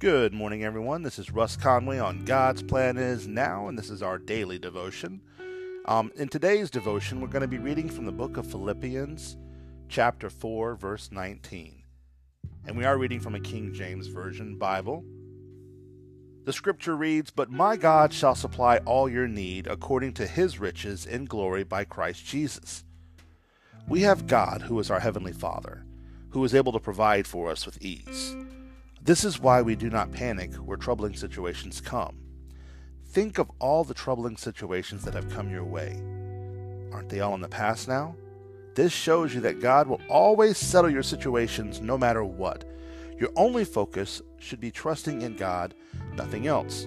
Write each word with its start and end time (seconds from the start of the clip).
Good 0.00 0.32
morning, 0.32 0.64
everyone. 0.64 1.02
This 1.02 1.18
is 1.18 1.30
Russ 1.30 1.58
Conway 1.58 1.98
on 1.98 2.24
God's 2.24 2.62
Plan 2.62 2.96
Is 2.96 3.28
Now, 3.28 3.68
and 3.68 3.76
this 3.78 3.90
is 3.90 4.02
our 4.02 4.16
daily 4.16 4.58
devotion. 4.58 5.20
Um, 5.84 6.10
in 6.16 6.30
today's 6.30 6.70
devotion, 6.70 7.20
we're 7.20 7.28
going 7.28 7.42
to 7.42 7.46
be 7.46 7.58
reading 7.58 7.86
from 7.86 8.06
the 8.06 8.10
book 8.10 8.38
of 8.38 8.46
Philippians, 8.46 9.36
chapter 9.90 10.30
4, 10.30 10.74
verse 10.76 11.10
19. 11.12 11.82
And 12.66 12.78
we 12.78 12.86
are 12.86 12.96
reading 12.96 13.20
from 13.20 13.34
a 13.34 13.40
King 13.40 13.74
James 13.74 14.06
Version 14.06 14.56
Bible. 14.56 15.04
The 16.46 16.54
scripture 16.54 16.96
reads, 16.96 17.30
But 17.30 17.50
my 17.50 17.76
God 17.76 18.14
shall 18.14 18.34
supply 18.34 18.78
all 18.78 19.06
your 19.06 19.28
need 19.28 19.66
according 19.66 20.14
to 20.14 20.26
his 20.26 20.58
riches 20.58 21.04
in 21.04 21.26
glory 21.26 21.62
by 21.62 21.84
Christ 21.84 22.24
Jesus. 22.24 22.84
We 23.86 24.00
have 24.00 24.26
God, 24.26 24.62
who 24.62 24.80
is 24.80 24.90
our 24.90 25.00
Heavenly 25.00 25.34
Father, 25.34 25.84
who 26.30 26.42
is 26.42 26.54
able 26.54 26.72
to 26.72 26.80
provide 26.80 27.26
for 27.26 27.50
us 27.50 27.66
with 27.66 27.82
ease. 27.82 28.34
This 29.02 29.24
is 29.24 29.40
why 29.40 29.62
we 29.62 29.76
do 29.76 29.88
not 29.88 30.12
panic 30.12 30.54
where 30.56 30.76
troubling 30.76 31.14
situations 31.14 31.80
come. 31.80 32.16
Think 33.06 33.38
of 33.38 33.50
all 33.58 33.82
the 33.82 33.94
troubling 33.94 34.36
situations 34.36 35.04
that 35.04 35.14
have 35.14 35.30
come 35.30 35.50
your 35.50 35.64
way. 35.64 36.02
Aren't 36.92 37.08
they 37.08 37.20
all 37.20 37.34
in 37.34 37.40
the 37.40 37.48
past 37.48 37.88
now? 37.88 38.14
This 38.74 38.92
shows 38.92 39.34
you 39.34 39.40
that 39.40 39.60
God 39.60 39.88
will 39.88 40.00
always 40.08 40.58
settle 40.58 40.90
your 40.90 41.02
situations 41.02 41.80
no 41.80 41.96
matter 41.96 42.22
what. 42.22 42.64
Your 43.18 43.30
only 43.36 43.64
focus 43.64 44.22
should 44.38 44.60
be 44.60 44.70
trusting 44.70 45.22
in 45.22 45.34
God, 45.34 45.74
nothing 46.14 46.46
else. 46.46 46.86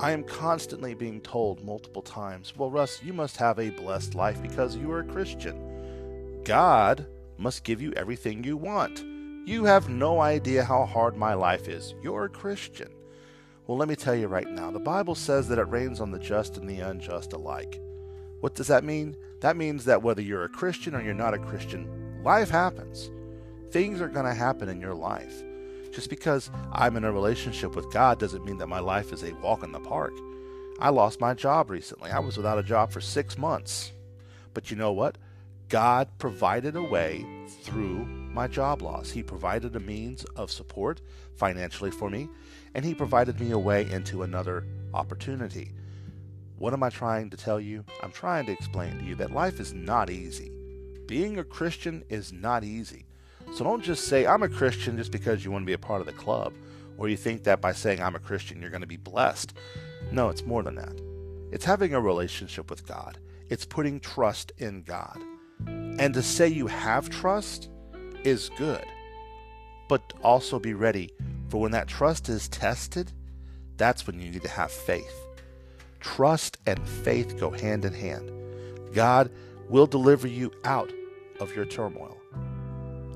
I 0.00 0.12
am 0.12 0.24
constantly 0.24 0.94
being 0.94 1.20
told 1.20 1.64
multiple 1.64 2.02
times, 2.02 2.54
Well, 2.56 2.70
Russ, 2.70 3.02
you 3.02 3.12
must 3.12 3.36
have 3.36 3.58
a 3.58 3.70
blessed 3.70 4.14
life 4.14 4.40
because 4.42 4.76
you 4.76 4.90
are 4.92 5.00
a 5.00 5.04
Christian. 5.04 6.42
God 6.44 7.06
must 7.36 7.64
give 7.64 7.82
you 7.82 7.92
everything 7.92 8.42
you 8.42 8.56
want. 8.56 9.04
You 9.44 9.64
have 9.64 9.88
no 9.88 10.20
idea 10.20 10.62
how 10.62 10.86
hard 10.86 11.16
my 11.16 11.34
life 11.34 11.66
is. 11.66 11.96
You're 12.00 12.26
a 12.26 12.28
Christian. 12.28 12.92
Well, 13.66 13.76
let 13.76 13.88
me 13.88 13.96
tell 13.96 14.14
you 14.14 14.28
right 14.28 14.48
now 14.48 14.70
the 14.70 14.78
Bible 14.78 15.16
says 15.16 15.48
that 15.48 15.58
it 15.58 15.68
rains 15.68 16.00
on 16.00 16.12
the 16.12 16.18
just 16.20 16.58
and 16.58 16.70
the 16.70 16.78
unjust 16.78 17.32
alike. 17.32 17.80
What 18.38 18.54
does 18.54 18.68
that 18.68 18.84
mean? 18.84 19.16
That 19.40 19.56
means 19.56 19.84
that 19.86 20.00
whether 20.00 20.22
you're 20.22 20.44
a 20.44 20.48
Christian 20.48 20.94
or 20.94 21.02
you're 21.02 21.12
not 21.12 21.34
a 21.34 21.38
Christian, 21.38 22.22
life 22.22 22.50
happens. 22.50 23.10
Things 23.72 24.00
are 24.00 24.08
going 24.08 24.26
to 24.26 24.34
happen 24.34 24.68
in 24.68 24.80
your 24.80 24.94
life. 24.94 25.42
Just 25.92 26.08
because 26.08 26.48
I'm 26.70 26.96
in 26.96 27.02
a 27.02 27.10
relationship 27.10 27.74
with 27.74 27.92
God 27.92 28.20
doesn't 28.20 28.44
mean 28.44 28.58
that 28.58 28.68
my 28.68 28.78
life 28.78 29.12
is 29.12 29.24
a 29.24 29.34
walk 29.42 29.64
in 29.64 29.72
the 29.72 29.80
park. 29.80 30.12
I 30.78 30.90
lost 30.90 31.20
my 31.20 31.34
job 31.34 31.68
recently. 31.68 32.12
I 32.12 32.20
was 32.20 32.36
without 32.36 32.58
a 32.58 32.62
job 32.62 32.92
for 32.92 33.00
six 33.00 33.36
months. 33.36 33.90
But 34.54 34.70
you 34.70 34.76
know 34.76 34.92
what? 34.92 35.18
God 35.68 36.08
provided 36.18 36.76
a 36.76 36.82
way 36.82 37.26
through 37.62 38.21
my 38.32 38.48
job 38.48 38.82
loss. 38.82 39.10
He 39.10 39.22
provided 39.22 39.76
a 39.76 39.80
means 39.80 40.24
of 40.36 40.50
support 40.50 41.00
financially 41.34 41.90
for 41.90 42.10
me, 42.10 42.28
and 42.74 42.84
He 42.84 42.94
provided 42.94 43.40
me 43.40 43.50
a 43.50 43.58
way 43.58 43.90
into 43.90 44.22
another 44.22 44.66
opportunity. 44.94 45.72
What 46.58 46.72
am 46.72 46.82
I 46.82 46.90
trying 46.90 47.30
to 47.30 47.36
tell 47.36 47.60
you? 47.60 47.84
I'm 48.02 48.12
trying 48.12 48.46
to 48.46 48.52
explain 48.52 48.98
to 48.98 49.04
you 49.04 49.14
that 49.16 49.32
life 49.32 49.58
is 49.58 49.72
not 49.72 50.10
easy. 50.10 50.52
Being 51.06 51.38
a 51.38 51.44
Christian 51.44 52.04
is 52.08 52.32
not 52.32 52.64
easy. 52.64 53.04
So 53.54 53.64
don't 53.64 53.82
just 53.82 54.06
say, 54.06 54.26
I'm 54.26 54.42
a 54.42 54.48
Christian 54.48 54.96
just 54.96 55.10
because 55.10 55.44
you 55.44 55.50
want 55.50 55.62
to 55.62 55.66
be 55.66 55.72
a 55.72 55.78
part 55.78 56.00
of 56.00 56.06
the 56.06 56.12
club, 56.12 56.54
or 56.96 57.08
you 57.08 57.16
think 57.16 57.44
that 57.44 57.60
by 57.60 57.72
saying 57.72 58.00
I'm 58.00 58.14
a 58.14 58.20
Christian, 58.20 58.60
you're 58.60 58.70
going 58.70 58.82
to 58.82 58.86
be 58.86 58.96
blessed. 58.96 59.54
No, 60.10 60.28
it's 60.28 60.44
more 60.44 60.62
than 60.62 60.76
that. 60.76 61.00
It's 61.50 61.64
having 61.64 61.92
a 61.94 62.00
relationship 62.00 62.70
with 62.70 62.86
God, 62.86 63.18
it's 63.50 63.66
putting 63.66 64.00
trust 64.00 64.52
in 64.58 64.82
God. 64.82 65.18
And 65.66 66.14
to 66.14 66.22
say 66.22 66.48
you 66.48 66.66
have 66.68 67.10
trust 67.10 67.68
is 68.24 68.50
good, 68.56 68.84
but 69.88 70.12
also 70.22 70.58
be 70.58 70.74
ready 70.74 71.10
for 71.52 71.60
when 71.60 71.72
that 71.72 71.86
trust 71.86 72.30
is 72.30 72.48
tested, 72.48 73.12
that's 73.76 74.06
when 74.06 74.18
you 74.18 74.30
need 74.30 74.40
to 74.40 74.48
have 74.48 74.70
faith. 74.70 75.26
Trust 76.00 76.56
and 76.66 76.80
faith 76.88 77.38
go 77.38 77.50
hand 77.50 77.84
in 77.84 77.92
hand. 77.92 78.32
God 78.94 79.30
will 79.68 79.86
deliver 79.86 80.26
you 80.26 80.50
out 80.64 80.90
of 81.40 81.54
your 81.54 81.66
turmoil 81.66 82.16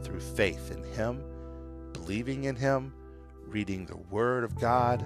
through 0.03 0.21
faith 0.21 0.71
in 0.71 0.83
Him, 0.93 1.25
believing 1.95 2.45
in 2.45 2.57
Him, 2.57 2.93
reading 3.47 3.87
the 3.87 3.97
Word 3.97 4.45
of 4.45 4.61
God, 4.61 5.03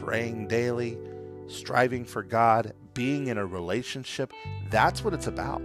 praying 0.00 0.48
daily, 0.48 0.96
striving 1.48 2.06
for 2.06 2.22
God, 2.22 2.72
being 2.94 3.26
in 3.26 3.36
a 3.36 3.44
relationship. 3.44 4.32
That's 4.70 5.04
what 5.04 5.12
it's 5.12 5.26
about. 5.26 5.62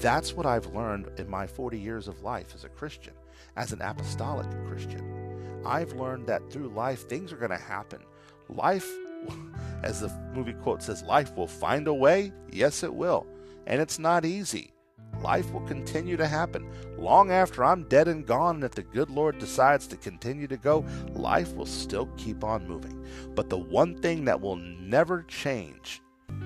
That's 0.00 0.32
what 0.32 0.46
I've 0.46 0.74
learned 0.74 1.10
in 1.18 1.28
my 1.28 1.46
40 1.46 1.78
years 1.78 2.08
of 2.08 2.22
life 2.22 2.54
as 2.54 2.64
a 2.64 2.70
Christian, 2.70 3.12
as 3.56 3.72
an 3.72 3.82
apostolic 3.82 4.48
Christian. 4.66 5.62
I've 5.66 5.92
learned 5.92 6.26
that 6.26 6.50
through 6.50 6.68
life, 6.68 7.06
things 7.06 7.34
are 7.34 7.36
going 7.36 7.50
to 7.50 7.58
happen. 7.58 8.00
Life, 8.48 8.90
as 9.82 10.00
the 10.00 10.08
movie 10.34 10.54
quote 10.54 10.82
says, 10.82 11.02
life 11.02 11.36
will 11.36 11.46
find 11.46 11.86
a 11.86 11.92
way. 11.92 12.32
Yes, 12.50 12.82
it 12.82 12.94
will. 12.94 13.26
And 13.66 13.78
it's 13.78 13.98
not 13.98 14.24
easy. 14.24 14.72
Life 15.20 15.52
will 15.52 15.60
continue 15.66 16.16
to 16.16 16.26
happen. 16.26 16.70
Long 16.96 17.30
after 17.30 17.62
I'm 17.62 17.86
dead 17.88 18.08
and 18.08 18.26
gone, 18.26 18.54
and 18.54 18.64
if 18.64 18.70
the 18.70 18.82
good 18.82 19.10
Lord 19.10 19.38
decides 19.38 19.86
to 19.88 19.98
continue 19.98 20.46
to 20.46 20.56
go, 20.56 20.86
life 21.10 21.54
will 21.54 21.66
still 21.66 22.06
keep 22.16 22.42
on 22.42 22.66
moving. 22.66 23.04
But 23.34 23.50
the 23.50 23.58
one 23.58 24.00
thing 24.00 24.24
that 24.24 24.40
will 24.40 24.56
never 24.56 25.24
change 25.24 26.00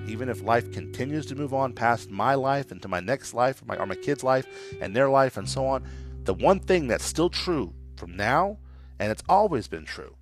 even 0.07 0.29
if 0.29 0.43
life 0.43 0.71
continues 0.71 1.25
to 1.27 1.35
move 1.35 1.53
on 1.53 1.73
past 1.73 2.09
my 2.09 2.35
life 2.35 2.71
into 2.71 2.87
my 2.87 2.99
next 2.99 3.33
life 3.33 3.61
or 3.61 3.65
my, 3.65 3.77
or 3.77 3.85
my 3.85 3.95
kids' 3.95 4.23
life 4.23 4.47
and 4.81 4.95
their 4.95 5.09
life 5.09 5.37
and 5.37 5.49
so 5.49 5.65
on, 5.65 5.83
the 6.23 6.33
one 6.33 6.59
thing 6.59 6.87
that's 6.87 7.05
still 7.05 7.29
true 7.29 7.73
from 7.95 8.15
now, 8.15 8.57
and 8.99 9.11
it's 9.11 9.23
always 9.29 9.67
been 9.67 9.85
true, 9.85 10.15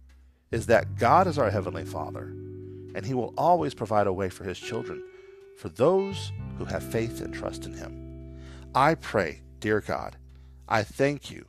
is 0.51 0.65
that 0.67 0.95
God 0.95 1.27
is 1.27 1.37
our 1.37 1.49
Heavenly 1.49 1.85
Father, 1.85 2.25
and 2.95 3.05
He 3.05 3.13
will 3.13 3.33
always 3.37 3.73
provide 3.73 4.07
a 4.07 4.13
way 4.13 4.29
for 4.29 4.43
His 4.43 4.59
children, 4.59 5.03
for 5.57 5.69
those 5.69 6.31
who 6.57 6.65
have 6.65 6.83
faith 6.83 7.21
and 7.21 7.33
trust 7.33 7.65
in 7.65 7.73
Him. 7.73 8.37
I 8.75 8.95
pray, 8.95 9.41
dear 9.59 9.81
God, 9.81 10.17
I 10.67 10.83
thank 10.83 11.31
you 11.31 11.45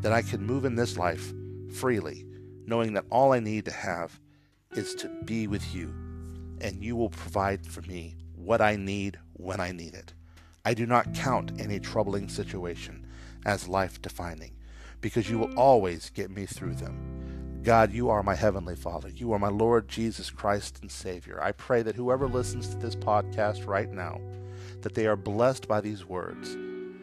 that 0.00 0.12
I 0.12 0.22
can 0.22 0.44
move 0.44 0.64
in 0.64 0.76
this 0.76 0.96
life 0.96 1.32
freely, 1.72 2.24
knowing 2.66 2.92
that 2.94 3.06
all 3.10 3.32
I 3.32 3.40
need 3.40 3.64
to 3.66 3.72
have 3.72 4.18
is 4.72 4.94
to 4.96 5.08
be 5.24 5.46
with 5.46 5.74
you 5.74 5.92
and 6.60 6.82
you 6.82 6.96
will 6.96 7.10
provide 7.10 7.66
for 7.66 7.82
me 7.82 8.16
what 8.34 8.60
I 8.60 8.76
need 8.76 9.18
when 9.34 9.60
I 9.60 9.72
need 9.72 9.94
it. 9.94 10.12
I 10.64 10.74
do 10.74 10.86
not 10.86 11.14
count 11.14 11.60
any 11.60 11.80
troubling 11.80 12.28
situation 12.28 13.06
as 13.46 13.68
life 13.68 14.02
defining, 14.02 14.52
because 15.00 15.30
you 15.30 15.38
will 15.38 15.54
always 15.58 16.10
get 16.10 16.30
me 16.30 16.46
through 16.46 16.74
them. 16.74 17.60
God, 17.62 17.92
you 17.92 18.08
are 18.10 18.22
my 18.22 18.34
Heavenly 18.34 18.76
Father. 18.76 19.08
You 19.08 19.32
are 19.32 19.38
my 19.38 19.48
Lord 19.48 19.88
Jesus 19.88 20.30
Christ 20.30 20.78
and 20.80 20.90
Savior. 20.90 21.42
I 21.42 21.52
pray 21.52 21.82
that 21.82 21.96
whoever 21.96 22.28
listens 22.28 22.68
to 22.68 22.76
this 22.76 22.94
podcast 22.94 23.66
right 23.66 23.90
now, 23.90 24.20
that 24.82 24.94
they 24.94 25.06
are 25.06 25.16
blessed 25.16 25.66
by 25.66 25.80
these 25.80 26.04
words, 26.06 26.56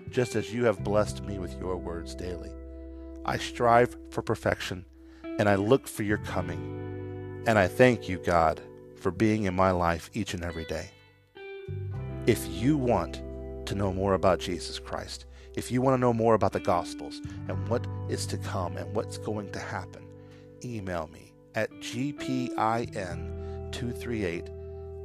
just 0.09 0.35
as 0.35 0.53
you 0.53 0.65
have 0.65 0.83
blessed 0.83 1.23
me 1.23 1.39
with 1.39 1.59
your 1.59 1.77
words 1.77 2.15
daily. 2.15 2.51
I 3.25 3.37
strive 3.37 3.97
for 4.11 4.21
perfection, 4.21 4.85
and 5.23 5.49
I 5.49 5.55
look 5.55 5.87
for 5.87 6.03
your 6.03 6.19
coming. 6.19 7.43
And 7.47 7.59
I 7.59 7.67
thank 7.67 8.07
you, 8.07 8.17
God, 8.19 8.61
for 9.05 9.11
being 9.11 9.43
in 9.43 9.53
my 9.53 9.69
life 9.69 10.09
each 10.15 10.33
and 10.33 10.43
every 10.43 10.65
day. 10.65 10.89
If 12.25 12.47
you 12.47 12.75
want 12.75 13.21
to 13.67 13.75
know 13.75 13.93
more 13.93 14.15
about 14.15 14.39
Jesus 14.39 14.79
Christ, 14.79 15.27
if 15.53 15.71
you 15.71 15.79
want 15.79 15.93
to 15.93 16.01
know 16.01 16.11
more 16.11 16.33
about 16.33 16.53
the 16.53 16.59
Gospels 16.59 17.21
and 17.47 17.67
what 17.67 17.85
is 18.09 18.25
to 18.25 18.39
come 18.39 18.77
and 18.77 18.95
what's 18.95 19.19
going 19.19 19.51
to 19.51 19.59
happen, 19.59 20.07
email 20.63 21.07
me 21.13 21.33
at 21.53 21.69
gpin238 21.81 24.49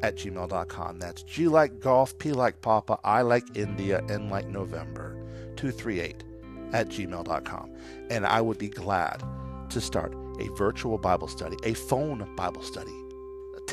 at 0.03 0.17
gmail.com. 0.17 0.99
That's 0.99 1.23
G 1.25 1.49
like 1.49 1.81
golf, 1.81 2.17
P 2.17 2.33
like 2.33 2.63
Papa, 2.63 2.99
I 3.05 3.21
like 3.21 3.55
India, 3.55 4.03
N 4.09 4.31
like 4.31 4.49
November, 4.49 5.15
238 5.57 6.25
at 6.73 6.89
gmail.com. 6.89 7.71
And 8.09 8.25
I 8.25 8.41
would 8.41 8.57
be 8.57 8.71
glad 8.71 9.23
to 9.69 9.79
start 9.79 10.15
a 10.41 10.49
virtual 10.57 10.97
Bible 10.97 11.29
study, 11.29 11.59
a 11.65 11.75
phone 11.75 12.35
Bible 12.35 12.63
study 12.63 12.95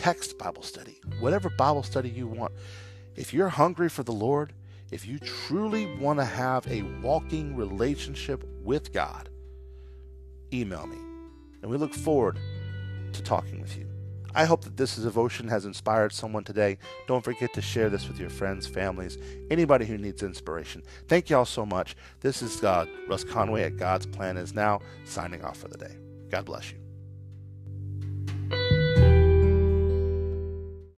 text 0.08 0.38
Bible 0.38 0.64
study, 0.64 1.02
whatever 1.20 1.50
Bible 1.50 1.84
study 1.84 2.08
you 2.08 2.28
want. 2.28 2.54
If 3.18 3.34
you're 3.34 3.50
hungry 3.50 3.90
for 3.90 4.04
the 4.04 4.14
Lord, 4.14 4.54
if 4.90 5.06
you 5.06 5.20
truly 5.20 5.98
want 5.98 6.20
to 6.20 6.24
have 6.24 6.66
a 6.68 6.84
walking 7.04 7.58
relationship 7.58 8.42
with 8.64 8.94
God, 8.94 9.28
email 10.54 10.88
me. 10.88 10.96
And 11.62 11.70
we 11.70 11.76
look 11.76 11.94
forward 11.94 12.40
to 13.12 13.22
talking 13.22 13.60
with 13.60 13.78
you. 13.78 13.86
I 14.34 14.46
hope 14.46 14.64
that 14.64 14.78
this 14.78 14.96
devotion 14.96 15.50
has 15.50 15.66
inspired 15.66 16.14
someone 16.14 16.46
today. 16.46 16.78
Don't 17.06 17.22
forget 17.22 17.54
to 17.56 17.62
share 17.62 17.90
this 17.90 18.08
with 18.08 18.18
your 18.18 18.30
friends, 18.30 18.66
families, 18.66 19.18
anybody 19.52 19.86
who 19.86 19.98
needs 19.98 20.24
inspiration. 20.24 20.84
Thank 21.10 21.30
you 21.30 21.36
all 21.36 21.44
so 21.44 21.66
much. 21.66 21.98
This 22.22 22.42
is 22.42 22.64
uh, 22.64 22.86
Russ 23.10 23.26
Conway 23.26 23.64
at 23.64 23.76
God's 23.76 24.06
Plan 24.06 24.38
Is 24.38 24.54
Now, 24.54 24.80
signing 25.04 25.44
off 25.44 25.58
for 25.58 25.68
the 25.68 25.78
day. 25.78 25.98
God 26.30 26.46
bless 26.46 26.72
you. 26.72 26.87